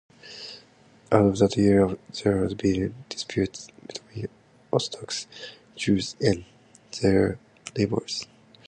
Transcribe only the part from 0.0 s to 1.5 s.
As of